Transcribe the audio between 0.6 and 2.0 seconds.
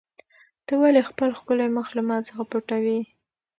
ته ولې خپل ښکلی مخ